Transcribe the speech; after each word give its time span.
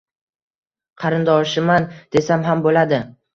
Qarindoshiman, 1.03 1.85
desam 2.17 2.49
ham 2.49 2.65
boʻladi. 2.69 3.03